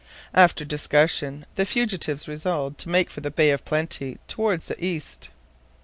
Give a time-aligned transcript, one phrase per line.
[0.33, 5.29] After discussion, the fugitives resolved to make for the Bay of Plenty, towards the east.